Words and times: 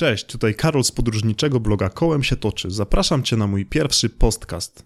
Cześć, 0.00 0.24
tutaj 0.24 0.54
Karol 0.54 0.84
z 0.84 0.92
podróżniczego 0.92 1.60
bloga 1.60 1.88
Kołem 1.88 2.22
się 2.22 2.36
toczy. 2.36 2.70
Zapraszam 2.70 3.22
Cię 3.22 3.36
na 3.36 3.46
mój 3.46 3.66
pierwszy 3.66 4.08
podcast. 4.08 4.84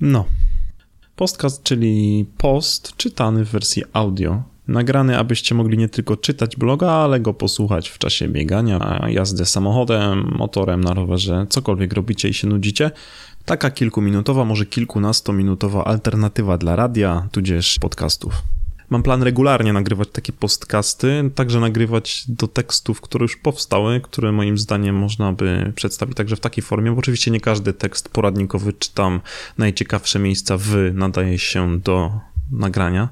No. 0.00 0.24
Podcast, 1.16 1.62
czyli 1.62 2.26
post 2.38 2.96
czytany 2.96 3.44
w 3.44 3.50
wersji 3.50 3.82
audio. 3.92 4.42
Nagrany, 4.68 5.18
abyście 5.18 5.54
mogli 5.54 5.78
nie 5.78 5.88
tylko 5.88 6.16
czytać 6.16 6.56
bloga, 6.56 6.90
ale 6.90 7.20
go 7.20 7.34
posłuchać 7.34 7.88
w 7.88 7.98
czasie 7.98 8.28
biegania, 8.28 9.06
jazdy 9.08 9.44
samochodem, 9.44 10.34
motorem 10.38 10.84
na 10.84 10.94
rowerze, 10.94 11.46
cokolwiek 11.48 11.92
robicie 11.92 12.28
i 12.28 12.34
się 12.34 12.48
nudzicie. 12.48 12.90
Taka 13.44 13.70
kilkuminutowa, 13.70 14.44
może 14.44 14.66
kilkunastominutowa 14.66 15.84
alternatywa 15.84 16.58
dla 16.58 16.76
radia, 16.76 17.28
tudzież 17.32 17.78
podcastów. 17.80 18.59
Mam 18.90 19.02
plan 19.02 19.22
regularnie 19.22 19.72
nagrywać 19.72 20.08
takie 20.12 20.32
podcasty, 20.32 21.30
także 21.34 21.60
nagrywać 21.60 22.24
do 22.28 22.48
tekstów, 22.48 23.00
które 23.00 23.22
już 23.22 23.36
powstały, 23.36 24.00
które 24.00 24.32
moim 24.32 24.58
zdaniem 24.58 24.96
można 24.96 25.32
by 25.32 25.72
przedstawić 25.76 26.16
także 26.16 26.36
w 26.36 26.40
takiej 26.40 26.64
formie, 26.64 26.90
bo 26.92 26.98
oczywiście 26.98 27.30
nie 27.30 27.40
każdy 27.40 27.72
tekst 27.72 28.08
poradnikowy 28.08 28.72
czy 28.72 28.94
tam 28.94 29.20
najciekawsze 29.58 30.18
miejsca 30.18 30.56
w 30.56 30.74
nadaje 30.94 31.38
się 31.38 31.80
do 31.80 32.20
nagrania 32.52 33.08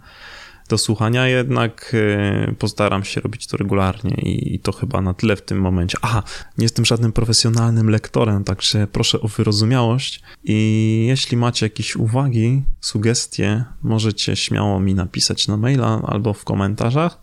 do 0.68 0.78
słuchania, 0.78 1.27
jednak 1.27 1.92
e, 1.95 2.54
postaram 2.58 3.04
się 3.04 3.20
robić 3.20 3.46
to 3.46 3.56
regularnie 3.56 4.14
i 4.22 4.59
to 4.59 4.72
chyba 4.72 5.00
na 5.00 5.14
tyle 5.14 5.36
w 5.36 5.42
tym 5.42 5.60
momencie. 5.60 5.98
Aha, 6.02 6.22
nie 6.59 6.64
jestem 6.64 6.84
żadnym 6.84 7.12
profesjonalnym 7.12 7.90
lektorem, 7.90 8.45
także 8.45 8.86
proszę 8.86 9.20
o 9.20 9.28
wyrozumiałość 9.28 10.23
i 10.45 11.04
jeśli 11.09 11.36
macie 11.36 11.66
jakieś 11.66 11.96
uwagi, 11.96 12.62
sugestie, 12.80 13.64
możecie 13.82 14.36
śmiało 14.36 14.80
mi 14.80 14.95
napisać 14.95 15.48
na 15.48 15.56
maila 15.56 16.02
albo 16.06 16.34
w 16.34 16.45
komentarzach. 16.45 17.18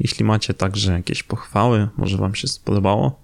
Jeśli 0.00 0.24
macie 0.24 0.54
także 0.54 0.92
jakieś 0.92 1.22
pochwały, 1.22 1.88
może 1.96 2.16
wam 2.16 2.34
się 2.34 2.48
spodobało, 2.48 3.20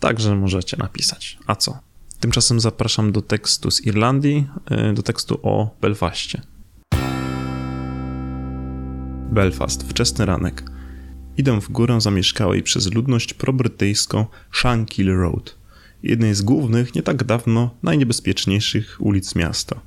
także 0.00 0.36
możecie 0.36 0.76
napisać. 0.76 1.38
A 1.46 1.56
co? 1.56 1.78
Tymczasem 2.20 2.60
zapraszam 2.60 3.12
do 3.12 3.22
tekstu 3.22 3.70
z 3.70 3.86
Irlandii, 3.86 4.48
e, 4.70 4.92
do 4.92 5.02
tekstu 5.02 5.40
o 5.42 5.70
Belfaście. 5.80 6.42
Belfast, 9.30 9.90
wczesny 9.90 10.26
ranek. 10.26 10.62
Idę 11.36 11.60
w 11.60 11.68
górę 11.68 12.00
zamieszkałej 12.00 12.62
przez 12.62 12.94
ludność 12.94 13.34
probrytyjską 13.34 14.26
Shankill 14.52 15.16
Road, 15.16 15.58
jednej 16.02 16.34
z 16.34 16.42
głównych, 16.42 16.94
nie 16.94 17.02
tak 17.02 17.24
dawno 17.24 17.74
najniebezpieczniejszych 17.82 18.96
ulic 19.00 19.34
miasta. 19.34 19.80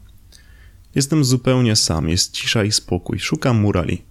Jestem 0.95 1.23
zupełnie 1.23 1.75
sam, 1.75 2.09
jest 2.09 2.31
cisza 2.31 2.63
i 2.63 2.71
spokój, 2.71 3.19
szukam 3.19 3.59
murali. 3.59 4.01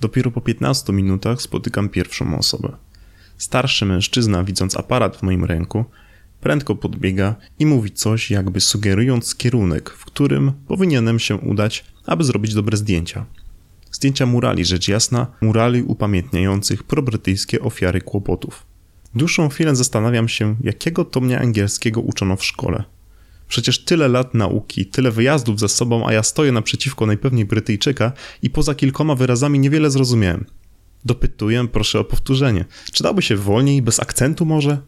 Dopiero 0.00 0.30
po 0.30 0.40
15 0.40 0.92
minutach 0.92 1.42
spotykam 1.42 1.88
pierwszą 1.88 2.38
osobę. 2.38 2.76
Starszy 3.38 3.86
mężczyzna, 3.86 4.44
widząc 4.44 4.76
aparat 4.76 5.16
w 5.16 5.22
moim 5.22 5.44
ręku, 5.44 5.84
prędko 6.40 6.74
podbiega 6.74 7.34
i 7.58 7.66
mówi 7.66 7.90
coś, 7.90 8.30
jakby 8.30 8.60
sugerując 8.60 9.34
kierunek, 9.34 9.90
w 9.90 10.04
którym 10.04 10.52
powinienem 10.68 11.18
się 11.18 11.36
udać, 11.36 11.84
aby 12.06 12.24
zrobić 12.24 12.54
dobre 12.54 12.76
zdjęcia. 12.76 13.26
Zdjęcia 14.00 14.26
murali, 14.26 14.64
rzecz 14.64 14.88
jasna, 14.88 15.26
murali 15.40 15.82
upamiętniających 15.82 16.82
probrytyjskie 16.82 17.60
ofiary 17.60 18.00
kłopotów. 18.00 18.66
Dłuższą 19.14 19.48
chwilę 19.48 19.76
zastanawiam 19.76 20.28
się, 20.28 20.56
jakiego 20.60 21.04
to 21.04 21.20
mnie 21.20 21.38
angielskiego 21.38 22.00
uczono 22.00 22.36
w 22.36 22.44
szkole. 22.44 22.84
Przecież 23.48 23.84
tyle 23.84 24.08
lat 24.08 24.34
nauki, 24.34 24.86
tyle 24.86 25.10
wyjazdów 25.10 25.60
za 25.60 25.68
sobą, 25.68 26.06
a 26.06 26.12
ja 26.12 26.22
stoję 26.22 26.52
naprzeciwko 26.52 27.06
najpewniej 27.06 27.44
Brytyjczyka 27.44 28.12
i 28.42 28.50
poza 28.50 28.74
kilkoma 28.74 29.14
wyrazami 29.14 29.58
niewiele 29.58 29.90
zrozumiałem. 29.90 30.44
Dopytuję, 31.04 31.68
proszę 31.72 32.00
o 32.00 32.04
powtórzenie. 32.04 32.64
Czy 32.92 33.02
dałoby 33.02 33.22
się 33.22 33.36
wolniej, 33.36 33.82
bez 33.82 34.00
akcentu 34.00 34.46
może? 34.46 34.78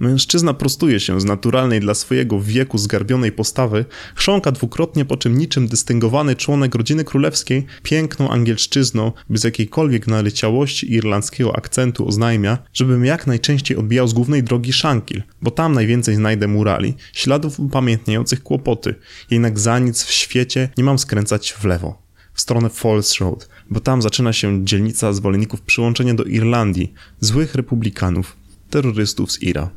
Mężczyzna 0.00 0.54
prostuje 0.54 1.00
się 1.00 1.20
z 1.20 1.24
naturalnej 1.24 1.80
dla 1.80 1.94
swojego 1.94 2.40
wieku 2.40 2.78
zgarbionej 2.78 3.32
postawy, 3.32 3.84
chrząka 4.14 4.52
dwukrotnie, 4.52 5.04
po 5.04 5.16
czym 5.16 5.38
niczym 5.38 5.68
dystyngowany 5.68 6.36
członek 6.36 6.74
rodziny 6.74 7.04
królewskiej, 7.04 7.66
piękną 7.82 8.30
angielszczyzną, 8.30 9.12
bez 9.30 9.44
jakiejkolwiek 9.44 10.06
naleciałości 10.06 10.92
irlandzkiego 10.92 11.56
akcentu 11.56 12.08
oznajmia, 12.08 12.58
żebym 12.72 13.04
jak 13.04 13.26
najczęściej 13.26 13.76
odbijał 13.76 14.08
z 14.08 14.12
głównej 14.12 14.42
drogi 14.42 14.72
Shankil, 14.72 15.22
bo 15.42 15.50
tam 15.50 15.72
najwięcej 15.72 16.14
znajdę 16.14 16.48
murali, 16.48 16.94
śladów 17.12 17.60
upamiętniających 17.60 18.42
kłopoty, 18.42 18.94
jednak 19.30 19.58
za 19.58 19.78
nic 19.78 20.02
w 20.02 20.12
świecie 20.12 20.68
nie 20.78 20.84
mam 20.84 20.98
skręcać 20.98 21.52
w 21.52 21.64
lewo 21.64 22.02
w 22.34 22.40
stronę 22.40 22.68
Falls 22.68 23.18
Road, 23.18 23.48
bo 23.70 23.80
tam 23.80 24.02
zaczyna 24.02 24.32
się 24.32 24.64
dzielnica 24.64 25.12
zwolenników 25.12 25.60
przyłączenia 25.60 26.14
do 26.14 26.24
Irlandii, 26.24 26.94
złych 27.20 27.54
republikanów, 27.54 28.36
terrorystów 28.70 29.32
z 29.32 29.42
Ira. 29.42 29.70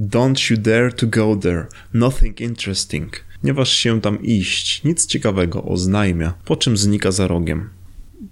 Don't 0.00 0.50
you 0.50 0.56
dare 0.56 0.92
to 0.92 1.06
go 1.06 1.36
there. 1.36 1.66
Nothing 1.94 2.40
interesting. 2.40 3.24
Nie 3.44 3.54
waż 3.54 3.72
się 3.72 4.00
tam 4.00 4.22
iść. 4.22 4.84
Nic 4.84 5.06
ciekawego, 5.06 5.64
oznajmia, 5.64 6.34
po 6.44 6.56
czym 6.56 6.76
znika 6.76 7.10
za 7.10 7.26
rogiem. 7.26 7.70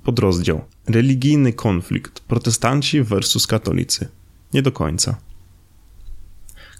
Podrozdział. 0.05 0.65
Religijny 0.87 1.53
konflikt. 1.53 2.21
Protestanci 2.21 3.03
versus 3.03 3.47
katolicy. 3.47 4.09
Nie 4.55 4.63
do 4.63 4.73
końca. 4.73 5.17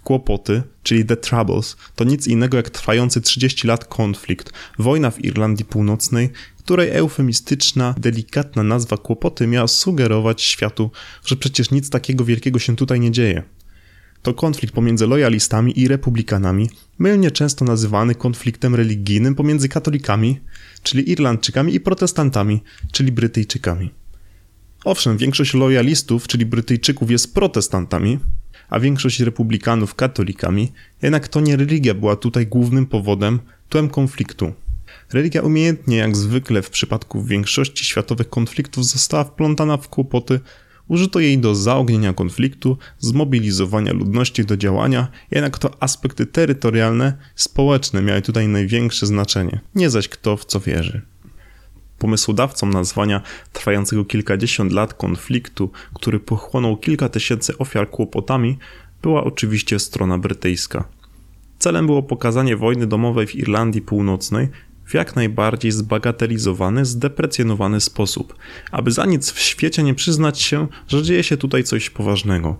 Kłopoty, 0.03 0.63
czyli 0.83 1.05
The 1.05 1.17
Troubles, 1.17 1.75
to 1.95 2.03
nic 2.03 2.27
innego 2.27 2.57
jak 2.57 2.69
trwający 2.69 3.21
30 3.21 3.67
lat 3.67 3.85
konflikt, 3.85 4.51
wojna 4.79 5.11
w 5.11 5.25
Irlandii 5.25 5.65
Północnej, 5.65 6.29
której 6.57 6.89
eufemistyczna, 6.89 7.95
delikatna 7.97 8.63
nazwa 8.63 8.97
kłopoty 8.97 9.47
miała 9.47 9.67
sugerować 9.67 10.41
światu, 10.41 10.91
że 11.25 11.35
przecież 11.35 11.71
nic 11.71 11.89
takiego 11.89 12.25
wielkiego 12.25 12.59
się 12.59 12.75
tutaj 12.75 12.99
nie 12.99 13.11
dzieje. 13.11 13.43
To 14.21 14.33
konflikt 14.33 14.73
pomiędzy 14.73 15.07
lojalistami 15.07 15.79
i 15.79 15.87
republikanami, 15.87 16.69
mylnie 16.99 17.31
często 17.31 17.65
nazywany 17.65 18.15
konfliktem 18.15 18.75
religijnym 18.75 19.35
pomiędzy 19.35 19.69
katolikami, 19.69 20.39
czyli 20.83 21.11
Irlandczykami, 21.11 21.75
i 21.75 21.79
protestantami, 21.79 22.61
czyli 22.91 23.11
Brytyjczykami. 23.11 23.91
Owszem, 24.85 25.17
większość 25.17 25.53
lojalistów, 25.53 26.27
czyli 26.27 26.45
Brytyjczyków, 26.45 27.11
jest 27.11 27.33
protestantami, 27.33 28.19
a 28.69 28.79
większość 28.79 29.19
republikanów 29.19 29.95
katolikami, 29.95 30.71
jednak 31.01 31.27
to 31.27 31.41
nie 31.41 31.57
religia 31.57 31.93
była 31.93 32.15
tutaj 32.15 32.47
głównym 32.47 32.85
powodem, 32.85 33.39
tłem 33.69 33.89
konfliktu. 33.89 34.53
Religia 35.13 35.41
umiejętnie, 35.41 35.97
jak 35.97 36.17
zwykle 36.17 36.61
w 36.61 36.69
przypadku 36.69 37.23
większości 37.23 37.85
światowych 37.85 38.29
konfliktów, 38.29 38.85
została 38.85 39.23
wplątana 39.23 39.77
w 39.77 39.89
kłopoty 39.89 40.39
Użyto 40.91 41.19
jej 41.19 41.39
do 41.39 41.55
zaognienia 41.55 42.13
konfliktu, 42.13 42.77
zmobilizowania 42.99 43.93
ludności 43.93 44.45
do 44.45 44.57
działania, 44.57 45.07
jednak 45.31 45.57
to 45.57 45.83
aspekty 45.83 46.25
terytorialne, 46.25 47.13
społeczne 47.35 48.01
miały 48.01 48.21
tutaj 48.21 48.47
największe 48.47 49.05
znaczenie, 49.05 49.59
nie 49.75 49.89
zaś 49.89 50.07
kto 50.07 50.37
w 50.37 50.45
co 50.45 50.59
wierzy. 50.59 51.01
Pomysłodawcą 51.97 52.67
nazwania 52.67 53.21
trwającego 53.53 54.05
kilkadziesiąt 54.05 54.71
lat 54.71 54.93
konfliktu, 54.93 55.69
który 55.93 56.19
pochłonął 56.19 56.77
kilka 56.77 57.09
tysięcy 57.09 57.57
ofiar 57.57 57.89
kłopotami, 57.89 58.57
była 59.01 59.23
oczywiście 59.23 59.79
strona 59.79 60.17
brytyjska. 60.17 60.83
Celem 61.59 61.85
było 61.85 62.03
pokazanie 62.03 62.57
wojny 62.57 62.87
domowej 62.87 63.27
w 63.27 63.35
Irlandii 63.35 63.81
Północnej 63.81 64.49
w 64.91 64.93
jak 64.93 65.15
najbardziej 65.15 65.71
zbagatelizowany, 65.71 66.85
zdeprecjonowany 66.85 67.81
sposób, 67.81 68.35
aby 68.71 68.91
za 68.91 69.05
nic 69.05 69.31
w 69.31 69.39
świecie 69.39 69.83
nie 69.83 69.93
przyznać 69.93 70.41
się, 70.41 70.67
że 70.87 71.03
dzieje 71.03 71.23
się 71.23 71.37
tutaj 71.37 71.63
coś 71.63 71.89
poważnego. 71.89 72.57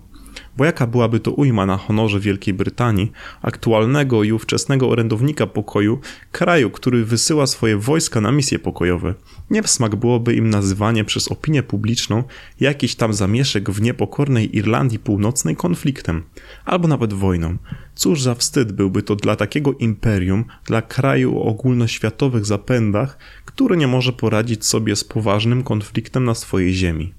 Bo 0.56 0.64
jaka 0.64 0.86
byłaby 0.86 1.20
to 1.20 1.30
ujma 1.30 1.66
na 1.66 1.76
honorze 1.76 2.20
Wielkiej 2.20 2.54
Brytanii, 2.54 3.12
aktualnego 3.42 4.24
i 4.24 4.32
ówczesnego 4.32 4.88
orędownika 4.88 5.46
pokoju, 5.46 6.00
kraju, 6.32 6.70
który 6.70 7.04
wysyła 7.04 7.46
swoje 7.46 7.76
wojska 7.76 8.20
na 8.20 8.32
misje 8.32 8.58
pokojowe? 8.58 9.14
Nie 9.50 9.62
w 9.62 9.70
smak 9.70 9.96
byłoby 9.96 10.34
im 10.34 10.50
nazywanie 10.50 11.04
przez 11.04 11.28
opinię 11.28 11.62
publiczną 11.62 12.24
jakiś 12.60 12.94
tam 12.94 13.12
zamieszek 13.14 13.70
w 13.70 13.82
niepokornej 13.82 14.56
Irlandii 14.56 14.98
Północnej 14.98 15.56
konfliktem, 15.56 16.22
albo 16.64 16.88
nawet 16.88 17.12
wojną. 17.12 17.56
Cóż 17.94 18.22
za 18.22 18.34
wstyd 18.34 18.72
byłby 18.72 19.02
to 19.02 19.16
dla 19.16 19.36
takiego 19.36 19.72
imperium, 19.72 20.44
dla 20.66 20.82
kraju 20.82 21.38
o 21.38 21.42
ogólnoświatowych 21.42 22.46
zapędach, 22.46 23.18
który 23.44 23.76
nie 23.76 23.86
może 23.86 24.12
poradzić 24.12 24.66
sobie 24.66 24.96
z 24.96 25.04
poważnym 25.04 25.62
konfliktem 25.62 26.24
na 26.24 26.34
swojej 26.34 26.74
ziemi. 26.74 27.14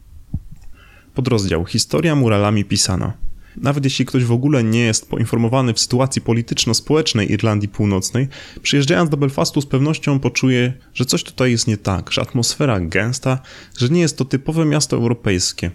Podrozdział 1.13 1.65
Historia 1.65 2.15
muralami 2.15 2.65
pisana. 2.65 3.13
Nawet 3.57 3.83
jeśli 3.83 4.05
ktoś 4.05 4.23
w 4.23 4.31
ogóle 4.31 4.63
nie 4.63 4.79
jest 4.79 5.09
poinformowany 5.09 5.73
w 5.73 5.79
sytuacji 5.79 6.21
polityczno-społecznej 6.21 7.31
Irlandii 7.31 7.69
Północnej, 7.69 8.27
przyjeżdżając 8.61 9.09
do 9.09 9.17
Belfastu 9.17 9.61
z 9.61 9.65
pewnością 9.65 10.19
poczuje, 10.19 10.73
że 10.93 11.05
coś 11.05 11.23
tutaj 11.23 11.51
jest 11.51 11.67
nie 11.67 11.77
tak, 11.77 12.11
że 12.11 12.21
atmosfera 12.21 12.79
gęsta, 12.79 13.39
że 13.77 13.89
nie 13.89 14.01
jest 14.01 14.17
to 14.17 14.25
typowe 14.25 14.65
miasto 14.65 14.95
europejskie. 14.95 15.71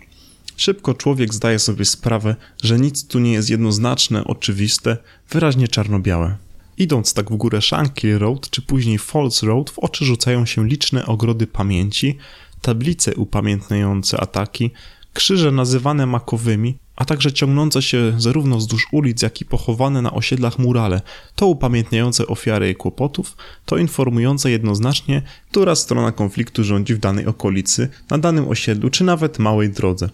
Szybko 0.58 0.94
człowiek 0.94 1.34
zdaje 1.34 1.58
sobie 1.58 1.84
sprawę, 1.84 2.36
że 2.62 2.78
nic 2.78 3.06
tu 3.06 3.18
nie 3.18 3.32
jest 3.32 3.50
jednoznaczne, 3.50 4.24
oczywiste, 4.24 4.96
wyraźnie 5.30 5.68
czarno-białe. 5.68 6.36
Idąc 6.78 7.14
tak 7.14 7.30
w 7.32 7.36
górę 7.36 7.62
Shankill 7.62 8.18
Road 8.18 8.50
czy 8.50 8.62
później 8.62 8.98
Falls 8.98 9.42
Road, 9.42 9.70
w 9.70 9.78
oczy 9.78 10.04
rzucają 10.04 10.46
się 10.46 10.68
liczne 10.68 11.06
ogrody 11.06 11.46
pamięci, 11.46 12.18
tablice 12.62 13.14
upamiętniające 13.14 14.20
ataki, 14.20 14.70
krzyże 15.12 15.52
nazywane 15.52 16.06
makowymi, 16.06 16.78
a 16.96 17.04
także 17.04 17.32
ciągnące 17.32 17.82
się 17.82 18.14
zarówno 18.18 18.56
wzdłuż 18.56 18.86
ulic, 18.92 19.22
jak 19.22 19.40
i 19.40 19.44
pochowane 19.44 20.02
na 20.02 20.12
osiedlach 20.12 20.58
murale, 20.58 21.00
to 21.34 21.46
upamiętniające 21.46 22.26
ofiary 22.26 22.74
kłopotów, 22.74 23.36
to 23.64 23.76
informujące 23.76 24.50
jednoznacznie, 24.50 25.22
która 25.50 25.74
strona 25.74 26.12
konfliktu 26.12 26.64
rządzi 26.64 26.94
w 26.94 26.98
danej 26.98 27.26
okolicy, 27.26 27.88
na 28.10 28.18
danym 28.18 28.48
osiedlu 28.48 28.90
czy 28.90 29.04
nawet 29.04 29.38
małej 29.38 29.70
drodze. 29.70 30.08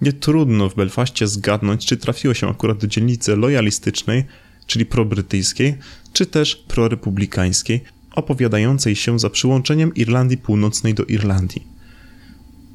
Nie 0.00 0.12
trudno 0.12 0.68
w 0.68 0.74
Belfaście 0.74 1.28
zgadnąć, 1.28 1.86
czy 1.86 1.96
trafiło 1.96 2.34
się 2.34 2.48
akurat 2.48 2.78
do 2.78 2.86
dzielnicy 2.86 3.36
lojalistycznej, 3.36 4.24
czyli 4.66 4.86
probrytyjskiej, 4.86 5.74
czy 6.12 6.26
też 6.26 6.56
prorepublikańskiej, 6.56 7.80
opowiadającej 8.14 8.96
się 8.96 9.18
za 9.18 9.30
przyłączeniem 9.30 9.94
Irlandii 9.94 10.38
Północnej 10.38 10.94
do 10.94 11.04
Irlandii. 11.04 11.78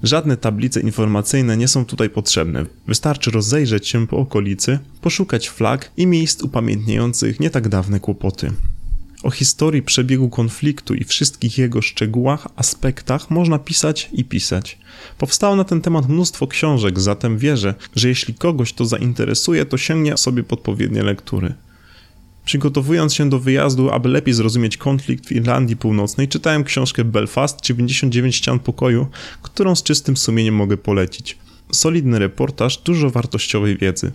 Żadne 0.04 0.38
tablice 0.38 0.82
informacyjne 0.82 1.58
nie 1.58 1.68
są 1.68 1.86
tutaj 1.86 2.10
potrzebne. 2.10 2.66
Wystarczy 2.88 3.32
rozejrzeć 3.32 3.88
się 3.88 4.08
po 4.08 4.18
okolicy, 4.18 4.80
poszukać 5.02 5.50
flag 5.50 5.92
i 5.98 6.08
miejsc 6.08 6.44
upamiętniających 6.44 7.40
nie 7.40 7.50
tak 7.50 7.70
dawne 7.70 8.00
kłopoty. 8.00 8.52
O 9.24 9.32
historii 9.32 9.82
przebiegu 9.82 10.30
konfliktu 10.30 10.94
i 10.94 11.04
wszystkich 11.04 11.58
jego 11.58 11.82
szczegółach, 11.82 12.48
aspektach 12.56 13.30
można 13.30 13.60
pisać 13.60 14.10
i 14.14 14.26
pisać. 14.26 14.78
Powstało 15.18 15.56
na 15.56 15.64
ten 15.64 15.82
temat 15.82 16.10
mnóstwo 16.10 16.48
książek, 16.48 17.00
zatem 17.00 17.38
wierzę, 17.38 17.76
że 17.96 18.10
jeśli 18.10 18.34
kogoś 18.34 18.74
to 18.74 18.86
zainteresuje, 18.86 19.66
to 19.66 19.78
sięgnie 19.78 20.18
sobie 20.18 20.44
podpowiednie 20.44 21.04
lektury. 21.04 21.54
Przygotowując 22.46 23.14
się 23.14 23.30
do 23.30 23.40
wyjazdu, 23.40 23.90
aby 23.90 24.10
lepiej 24.10 24.34
zrozumieć 24.34 24.78
konflikt 24.78 25.28
w 25.28 25.32
Irlandii 25.32 25.78
Północnej, 25.78 26.28
czytałem 26.28 26.64
książkę 26.64 27.04
Belfast 27.04 27.62
99 27.62 28.36
ścian 28.36 28.60
pokoju, 28.60 29.08
którą 29.42 29.76
z 29.76 29.84
czystym 29.84 30.18
sumieniem 30.18 30.56
mogę 30.56 30.78
polecić. 30.78 31.38
Solidny 31.72 32.20
reportaż, 32.20 32.78
dużo 32.78 33.10
wartościowej 33.10 33.78
wiedzy. 33.78 34.12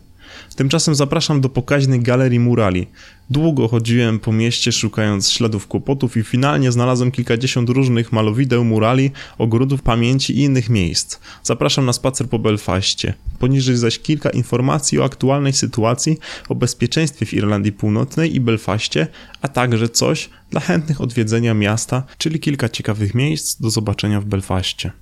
Tymczasem 0.56 0.94
zapraszam 0.94 1.40
do 1.40 1.48
pokaźnej 1.48 2.00
galerii 2.00 2.40
murali. 2.40 2.86
Długo 3.30 3.68
chodziłem 3.68 4.18
po 4.18 4.32
mieście 4.32 4.72
szukając 4.72 5.30
śladów 5.30 5.66
kłopotów 5.66 6.16
i 6.16 6.22
finalnie 6.22 6.72
znalazłem 6.72 7.10
kilkadziesiąt 7.10 7.68
różnych 7.68 8.12
malowideł, 8.12 8.64
murali, 8.64 9.10
ogrodów 9.38 9.82
pamięci 9.82 10.38
i 10.38 10.42
innych 10.42 10.68
miejsc. 10.68 11.18
Zapraszam 11.42 11.86
na 11.86 11.92
spacer 11.92 12.28
po 12.28 12.38
Belfaście. 12.38 13.14
Poniżej 13.38 13.76
zaś 13.76 13.98
kilka 13.98 14.30
informacji 14.30 14.98
o 14.98 15.04
aktualnej 15.04 15.52
sytuacji, 15.52 16.18
o 16.48 16.54
bezpieczeństwie 16.54 17.26
w 17.26 17.34
Irlandii 17.34 17.72
Północnej 17.72 18.34
i 18.34 18.40
Belfaście, 18.40 19.06
a 19.42 19.48
także 19.48 19.88
coś 19.88 20.30
dla 20.50 20.60
chętnych 20.60 21.00
odwiedzenia 21.00 21.54
miasta, 21.54 22.02
czyli 22.18 22.40
kilka 22.40 22.68
ciekawych 22.68 23.14
miejsc 23.14 23.60
do 23.60 23.70
zobaczenia 23.70 24.20
w 24.20 24.24
Belfaście. 24.24 24.92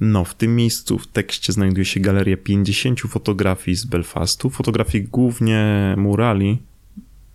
No, 0.00 0.24
w 0.24 0.34
tym 0.34 0.56
miejscu 0.56 0.98
w 0.98 1.06
tekście 1.06 1.52
znajduje 1.52 1.84
się 1.84 2.00
galeria 2.00 2.36
50 2.36 3.00
fotografii 3.00 3.76
z 3.76 3.84
Belfastu, 3.84 4.50
fotografii 4.50 5.04
głównie 5.04 5.94
murali, 5.96 6.58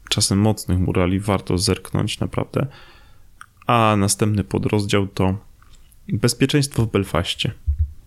czasem 0.09 0.39
mocnych 0.39 0.79
murali, 0.79 1.19
warto 1.19 1.57
zerknąć 1.57 2.19
naprawdę. 2.19 2.67
A 3.67 3.95
następny 3.97 4.43
podrozdział 4.43 5.07
to 5.07 5.37
bezpieczeństwo 6.07 6.85
w 6.85 6.91
Belfaście. 6.91 7.51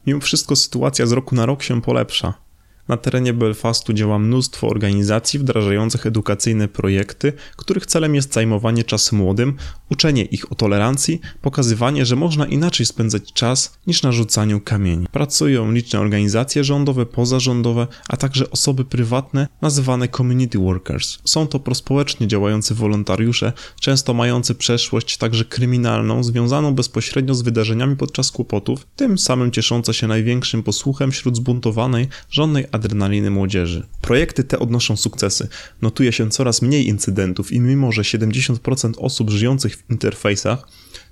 Mimo 0.06 0.20
wszystko 0.20 0.56
sytuacja 0.56 1.06
z 1.06 1.12
roku 1.12 1.34
na 1.34 1.46
rok 1.46 1.62
się 1.62 1.82
polepsza. 1.82 2.45
Na 2.88 2.96
terenie 2.96 3.32
Belfastu 3.32 3.92
działa 3.92 4.18
mnóstwo 4.18 4.68
organizacji 4.68 5.38
wdrażających 5.38 6.06
edukacyjne 6.06 6.68
projekty, 6.68 7.32
których 7.56 7.86
celem 7.86 8.14
jest 8.14 8.32
zajmowanie 8.32 8.84
czasu 8.84 9.16
młodym, 9.16 9.56
uczenie 9.90 10.24
ich 10.24 10.52
o 10.52 10.54
tolerancji, 10.54 11.20
pokazywanie, 11.42 12.06
że 12.06 12.16
można 12.16 12.46
inaczej 12.46 12.86
spędzać 12.86 13.32
czas 13.32 13.78
niż 13.86 14.02
na 14.02 14.12
rzucaniu 14.12 14.60
kamieni. 14.60 15.06
Pracują 15.12 15.72
liczne 15.72 16.00
organizacje 16.00 16.64
rządowe, 16.64 17.06
pozarządowe, 17.06 17.86
a 18.08 18.16
także 18.16 18.50
osoby 18.50 18.84
prywatne 18.84 19.48
nazywane 19.62 20.08
community 20.08 20.58
workers. 20.58 21.18
Są 21.24 21.46
to 21.46 21.60
prospołecznie 21.60 22.26
działający 22.26 22.74
wolontariusze, 22.74 23.52
często 23.80 24.14
mający 24.14 24.54
przeszłość 24.54 25.16
także 25.16 25.44
kryminalną, 25.44 26.24
związaną 26.24 26.74
bezpośrednio 26.74 27.34
z 27.34 27.42
wydarzeniami 27.42 27.96
podczas 27.96 28.30
kłopotów, 28.30 28.86
tym 28.96 29.18
samym 29.18 29.50
cieszące 29.50 29.94
się 29.94 30.06
największym 30.06 30.62
posłuchem 30.62 31.12
wśród 31.12 31.36
zbuntowanej, 31.36 32.08
żonnej 32.30 32.66
adrenaliny 32.76 33.30
młodzieży. 33.30 33.86
Projekty 34.00 34.44
te 34.44 34.58
odnoszą 34.58 34.96
sukcesy. 34.96 35.48
Notuje 35.82 36.12
się 36.12 36.30
coraz 36.30 36.62
mniej 36.62 36.88
incydentów 36.88 37.52
i 37.52 37.60
mimo, 37.60 37.92
że 37.92 38.02
70% 38.02 38.92
osób 38.98 39.30
żyjących 39.30 39.76
w 39.76 39.90
interfejsach 39.90 40.66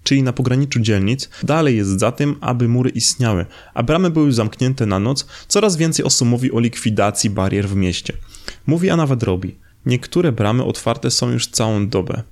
czyli 0.04 0.22
na 0.22 0.32
pograniczu 0.32 0.80
dzielnic, 0.80 1.28
dalej 1.42 1.76
jest 1.76 2.00
za 2.00 2.12
tym, 2.12 2.36
aby 2.40 2.68
mury 2.68 2.90
istniały, 2.90 3.46
a 3.74 3.82
bramy 3.82 4.10
były 4.10 4.32
zamknięte 4.32 4.86
na 4.86 4.98
noc, 4.98 5.26
coraz 5.48 5.76
więcej 5.76 6.04
osób 6.04 6.28
mówi 6.28 6.52
o 6.52 6.60
likwidacji 6.60 7.30
barier 7.30 7.68
w 7.68 7.76
mieście. 7.76 8.12
Mówi, 8.66 8.90
a 8.90 8.96
nawet 8.96 9.22
robi. 9.22 9.56
Niektóre 9.86 10.32
bramy 10.32 10.64
otwarte 10.64 11.10
są 11.10 11.30
już 11.30 11.46
całą 11.46 11.88
dobę. 11.88 12.22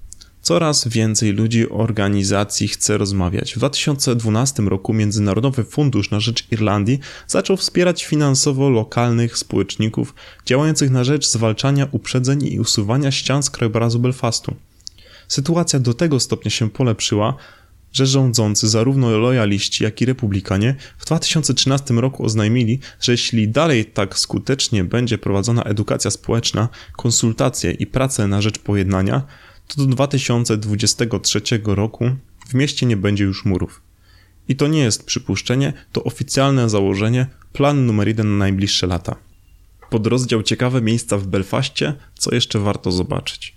Coraz 0.43 0.89
więcej 0.89 1.33
ludzi 1.33 1.71
organizacji 1.71 2.69
chce 2.69 2.99
rozmawiać. 2.99 3.55
W 3.55 3.59
2012 3.59 4.63
roku 4.63 4.95
Międzynarodowy 4.95 5.65
Fundusz 5.65 6.11
na 6.11 6.21
Rzecz 6.21 6.53
Irlandii 6.53 6.99
zaczął 7.27 7.57
wspierać 7.57 8.05
finansowo 8.05 8.71
lokalnych 8.71 9.39
społeczników 9.39 10.15
działających 10.47 10.91
na 10.91 11.05
rzecz 11.05 11.27
zwalczania 11.27 11.89
uprzedzeń 11.93 12.47
i 12.47 12.61
usuwania 12.61 13.11
ścian 13.11 13.43
z 13.43 13.51
krajobrazu 13.51 13.99
Belfastu. 13.99 14.55
Sytuacja 15.29 15.79
do 15.79 15.95
tego 15.95 16.21
stopnia 16.21 16.51
się 16.51 16.71
polepszyła, 16.71 17.37
że 17.93 18.07
rządzący 18.07 18.69
zarówno 18.69 19.19
lojaliści, 19.19 19.85
jak 19.85 20.01
i 20.01 20.05
republikanie 20.05 20.75
w 20.99 21.05
2013 21.05 21.95
roku 21.95 22.25
oznajmili, 22.25 22.79
że 23.01 23.13
jeśli 23.13 23.49
dalej 23.49 23.85
tak 23.85 24.19
skutecznie 24.19 24.85
będzie 24.85 25.19
prowadzona 25.19 25.63
edukacja 25.63 26.11
społeczna, 26.11 26.69
konsultacje 26.97 27.71
i 27.71 27.87
prace 27.87 28.27
na 28.27 28.43
rzecz 28.43 28.59
pojednania, 28.59 29.23
to 29.75 29.83
do 29.83 29.87
2023 29.87 31.41
roku 31.65 32.11
w 32.49 32.55
mieście 32.55 32.87
nie 32.87 32.97
będzie 32.97 33.25
już 33.25 33.45
murów. 33.45 33.83
I 34.49 34.57
to 34.57 34.69
nie 34.69 34.81
jest 34.81 35.05
przypuszczenie, 35.05 35.73
to 35.93 36.05
oficjalne 36.05 36.69
założenie, 36.69 37.27
plan 37.53 37.87
numer 37.87 38.09
jeden 38.09 38.31
na 38.31 38.39
najbliższe 38.39 38.87
lata. 38.87 39.17
Podrozdział 39.91 40.43
ciekawe 40.43 40.83
miejsca 40.83 41.19
w 41.19 41.27
Belfaście, 41.27 41.95
co 42.19 42.35
jeszcze 42.35 42.59
warto 42.59 42.93
zobaczyć. 42.93 43.57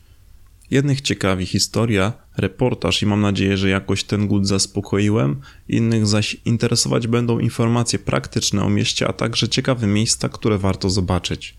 Jednych 0.71 1.01
ciekawi 1.01 1.45
historia, 1.45 2.13
reportaż 2.37 3.01
i 3.01 3.05
mam 3.05 3.21
nadzieję, 3.21 3.57
że 3.57 3.69
jakoś 3.69 4.03
ten 4.03 4.27
głód 4.27 4.47
zaspokoiłem, 4.47 5.41
innych 5.69 6.07
zaś 6.07 6.37
interesować 6.45 7.07
będą 7.07 7.39
informacje 7.39 7.99
praktyczne 7.99 8.63
o 8.63 8.69
mieście, 8.69 9.07
a 9.07 9.13
także 9.13 9.49
ciekawe 9.49 9.87
miejsca, 9.87 10.29
które 10.29 10.57
warto 10.57 10.89
zobaczyć. 10.89 11.57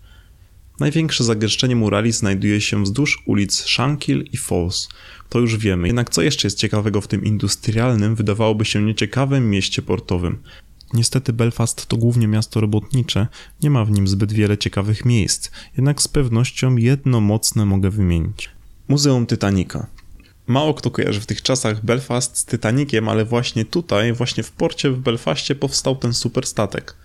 Największe 0.79 1.23
zagęszczenie 1.23 1.75
murali 1.75 2.11
znajduje 2.11 2.61
się 2.61 2.83
wzdłuż 2.83 3.23
ulic 3.25 3.55
Shankill 3.55 4.29
i 4.31 4.37
Falls. 4.37 4.89
To 5.29 5.39
już 5.39 5.57
wiemy. 5.57 5.87
Jednak 5.87 6.09
co 6.09 6.21
jeszcze 6.21 6.47
jest 6.47 6.57
ciekawego 6.57 7.01
w 7.01 7.07
tym 7.07 7.23
industrialnym, 7.23 8.15
wydawałoby 8.15 8.65
się 8.65 8.81
nieciekawym 8.81 9.49
mieście 9.49 9.81
portowym? 9.81 10.37
Niestety 10.93 11.33
Belfast 11.33 11.85
to 11.85 11.97
głównie 11.97 12.27
miasto 12.27 12.61
robotnicze, 12.61 13.27
nie 13.63 13.69
ma 13.69 13.85
w 13.85 13.91
nim 13.91 14.07
zbyt 14.07 14.33
wiele 14.33 14.57
ciekawych 14.57 15.05
miejsc, 15.05 15.51
jednak 15.77 16.01
z 16.01 16.07
pewnością 16.07 16.75
jedno 16.75 17.21
mocne 17.21 17.65
mogę 17.65 17.89
wymienić. 17.89 18.49
Muzeum 18.87 19.25
Titanica. 19.27 19.87
Mało 20.47 20.73
kto 20.73 20.91
kojarzy 20.91 21.21
w 21.21 21.25
tych 21.25 21.41
czasach 21.41 21.85
Belfast 21.85 22.37
z 22.37 22.45
Titanikiem, 22.45 23.09
ale 23.09 23.25
właśnie 23.25 23.65
tutaj, 23.65 24.13
właśnie 24.13 24.43
w 24.43 24.51
porcie 24.51 24.91
w 24.91 24.99
Belfaście 24.99 25.55
powstał 25.55 25.95
ten 25.95 26.13
superstatek. 26.13 26.95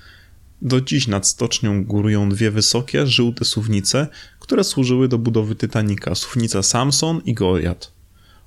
Do 0.64 0.81
dziś 0.81 1.09
nad 1.09 1.26
stocznią 1.26 1.85
górują 1.85 2.28
dwie 2.28 2.50
wysokie, 2.50 3.07
żółte 3.07 3.45
suwnice, 3.45 4.07
które 4.40 4.64
służyły 4.64 5.09
do 5.09 5.19
budowy 5.19 5.57
Titanica, 5.57 6.14
suwnica 6.14 6.62
Samson 6.62 7.21
i 7.25 7.35
Goliath. 7.35 7.92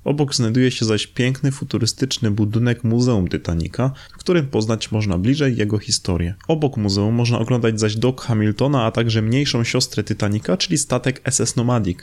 Obok 0.04 0.36
znajduje 0.36 0.72
się 0.72 0.86
zaś 0.86 1.08
piękny, 1.08 1.52
futurystyczny 1.52 2.32
budynek 2.32 2.84
Muzeum 2.84 3.28
Titanica, 3.28 3.92
w 4.14 4.18
którym 4.18 4.48
poznać 4.48 4.92
można 4.92 5.18
bliżej 5.18 5.58
jego 5.58 5.80
historię. 5.80 6.36
Obok 6.48 6.78
muzeum 6.78 7.16
można 7.16 7.40
oglądać 7.40 7.80
zaś 7.80 7.96
dok 7.96 8.22
Hamiltona, 8.22 8.84
a 8.84 8.92
także 8.92 9.22
mniejszą 9.22 9.64
siostrę 9.64 10.04
Titanica, 10.04 10.58
czyli 10.58 10.78
statek 10.78 11.22
SS 11.32 11.56
Nomadic, 11.56 12.00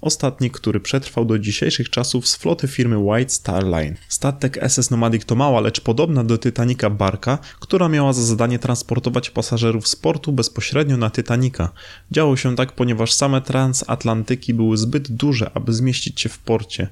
Ostatni, 0.00 0.50
który 0.50 0.80
przetrwał 0.80 1.24
do 1.24 1.38
dzisiejszych 1.38 1.90
czasów 1.90 2.28
z 2.28 2.36
floty 2.36 2.68
firmy 2.68 2.98
White 2.98 3.30
Star 3.30 3.64
Line. 3.64 3.96
Statek 4.08 4.58
SS 4.68 4.90
Nomadic 4.90 5.24
to 5.24 5.34
mała, 5.34 5.60
lecz 5.60 5.80
podobna 5.80 6.24
do 6.24 6.38
Titanica 6.38 6.90
barka, 6.90 7.38
która 7.60 7.88
miała 7.88 8.12
za 8.12 8.22
zadanie 8.22 8.58
transportować 8.58 9.30
pasażerów 9.30 9.88
z 9.88 9.96
portu 9.96 10.32
bezpośrednio 10.32 10.96
na 10.96 11.10
Titanica. 11.10 11.70
Działo 12.10 12.36
się 12.36 12.56
tak, 12.56 12.72
ponieważ 12.72 13.12
same 13.12 13.42
transatlantyki 13.42 14.54
były 14.54 14.76
zbyt 14.76 15.12
duże, 15.12 15.50
aby 15.54 15.72
zmieścić 15.72 16.20
się 16.20 16.28
w 16.28 16.38
porcie. 16.38 16.88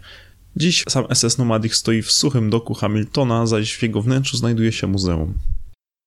Dziś 0.57 0.85
sam 0.89 1.05
SS 1.15 1.39
Nomadic 1.39 1.75
stoi 1.75 2.03
w 2.03 2.13
suchym 2.13 2.51
doku 2.51 2.75
Hamiltona, 2.75 3.47
zaś 3.47 3.75
w 3.75 3.83
jego 3.83 4.03
wnętrzu 4.03 4.37
znajduje 4.37 4.73
się 4.73 4.87
muzeum. 4.87 5.35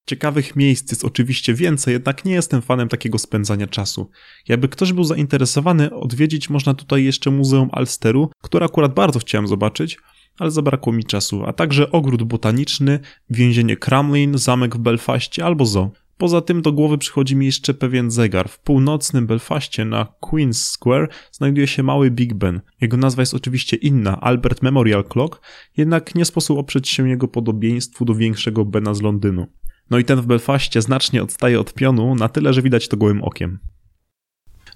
Ciekawych 0.10 0.56
miejsc 0.56 0.92
jest 0.92 1.06
oczywiście 1.06 1.54
więcej, 1.54 1.94
jednak 1.94 2.26
nie 2.26 2.34
jestem 2.34 2.62
fanem 2.62 2.90
takiego 2.90 3.18
spędzania 3.18 3.68
czasu. 3.68 4.10
Jakby 4.48 4.70
ktoś 4.70 4.94
był 4.94 5.04
zainteresowany, 5.04 5.94
odwiedzić 5.94 6.50
można 6.50 6.74
tutaj 6.74 7.04
jeszcze 7.04 7.32
Muzeum 7.32 7.70
Alsteru, 7.72 8.32
które 8.42 8.66
akurat 8.66 8.94
bardzo 8.94 9.20
chciałem 9.20 9.48
zobaczyć, 9.48 9.98
ale 10.40 10.52
zabrakło 10.52 10.94
mi 10.94 11.04
czasu, 11.04 11.46
a 11.46 11.54
także 11.54 11.92
ogród 11.92 12.24
botaniczny, 12.24 13.00
więzienie 13.30 13.78
Crumlin, 13.78 14.38
zamek 14.38 14.76
w 14.76 14.80
Belfaście 14.80 15.46
albo 15.46 15.66
zoo. 15.66 15.92
Poza 16.18 16.42
tym 16.42 16.62
do 16.62 16.72
głowy 16.72 16.98
przychodzi 16.98 17.36
mi 17.36 17.46
jeszcze 17.46 17.74
pewien 17.74 18.12
zegar. 18.12 18.50
W 18.50 18.60
północnym 18.60 19.28
Belfaście 19.28 19.86
na 19.86 20.08
Queen's 20.22 20.54
Square 20.54 21.10
znajduje 21.32 21.68
się 21.68 21.84
mały 21.84 22.12
Big 22.12 22.34
Ben. 22.34 22.62
Jego 22.82 22.98
nazwa 22.98 23.22
jest 23.22 23.34
oczywiście 23.34 23.78
inna, 23.78 24.22
Albert 24.22 24.62
Memorial 24.62 25.04
Clock, 25.04 25.42
jednak 25.78 26.16
nie 26.16 26.26
sposób 26.26 26.58
oprzeć 26.58 26.90
się 26.90 27.10
jego 27.10 27.28
podobieństwu 27.28 28.06
do 28.06 28.16
większego 28.16 28.66
Bena 28.66 28.94
z 28.94 29.02
Londynu. 29.02 29.48
No 29.90 29.98
i 29.98 30.06
ten 30.06 30.22
w 30.22 30.26
Belfaście 30.26 30.82
znacznie 30.82 31.24
odstaje 31.24 31.60
od 31.60 31.74
pionu, 31.74 32.16
na 32.16 32.30
tyle, 32.30 32.54
że 32.54 32.62
widać 32.62 32.88
to 32.88 32.98
gołym 32.98 33.24
okiem. 33.24 33.60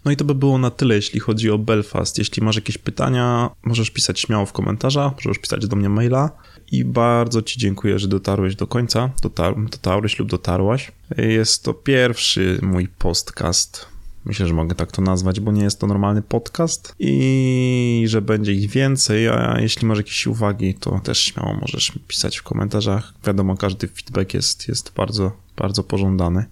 No 0.05 0.11
i 0.11 0.17
to 0.17 0.25
by 0.25 0.35
było 0.35 0.57
na 0.57 0.71
tyle, 0.71 0.95
jeśli 0.95 1.19
chodzi 1.19 1.51
o 1.51 1.57
Belfast. 1.57 2.17
Jeśli 2.17 2.43
masz 2.43 2.55
jakieś 2.55 2.77
pytania, 2.77 3.49
możesz 3.63 3.91
pisać 3.91 4.19
śmiało 4.19 4.45
w 4.45 4.53
komentarzach, 4.53 5.13
możesz 5.25 5.39
pisać 5.41 5.67
do 5.67 5.75
mnie 5.75 5.89
maila. 5.89 6.29
I 6.71 6.85
bardzo 6.85 7.41
Ci 7.41 7.59
dziękuję, 7.59 7.99
że 7.99 8.07
dotarłeś 8.07 8.55
do 8.55 8.67
końca, 8.67 9.09
dotar 9.21 9.55
dotarłeś 9.69 10.19
lub 10.19 10.29
dotarłaś. 10.29 10.91
Jest 11.17 11.63
to 11.63 11.73
pierwszy 11.73 12.59
mój 12.61 12.87
podcast. 12.87 13.92
Myślę, 14.25 14.47
że 14.47 14.53
mogę 14.53 14.75
tak 14.75 14.91
to 14.91 15.01
nazwać, 15.01 15.39
bo 15.39 15.51
nie 15.51 15.63
jest 15.63 15.79
to 15.79 15.87
normalny 15.87 16.21
podcast 16.21 16.95
i 16.99 18.03
że 18.07 18.21
będzie 18.21 18.53
ich 18.53 18.69
więcej. 18.69 19.29
A 19.29 19.59
jeśli 19.59 19.87
masz 19.87 19.97
jakieś 19.97 20.27
uwagi, 20.27 20.73
to 20.73 20.99
też 20.99 21.19
śmiało 21.19 21.53
możesz 21.53 21.91
pisać 22.07 22.37
w 22.37 22.43
komentarzach. 22.43 23.13
Wiadomo, 23.25 23.57
każdy 23.57 23.87
feedback 23.87 24.33
jest, 24.33 24.67
jest 24.67 24.93
bardzo, 24.95 25.31
bardzo 25.57 25.83
pożądany. 25.83 26.45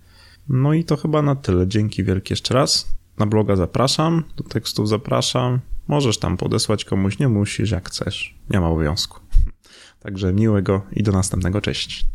No 0.50 0.74
i 0.74 0.84
to 0.84 0.98
chyba 0.98 1.22
na 1.22 1.36
tyle. 1.36 1.68
Dzięki 1.68 2.04
wielkie 2.04 2.34
jeszcze 2.34 2.54
raz. 2.54 2.88
Na 3.18 3.26
bloga 3.26 3.56
zapraszam, 3.56 4.24
do 4.38 4.44
tekstów 4.44 4.90
zapraszam. 4.90 5.60
Możesz 5.88 6.18
tam 6.18 6.38
podesłać 6.38 6.86
komuś, 6.86 7.20
nie 7.20 7.28
musisz, 7.28 7.72
jak 7.72 7.90
chcesz. 7.90 8.36
Nie 8.50 8.60
ma 8.60 8.68
obowiązku. 8.70 9.20
Także 10.04 10.34
miłego 10.34 10.82
i 10.94 11.04
do 11.04 11.12
następnego. 11.12 11.62
Cześć. 11.62 12.06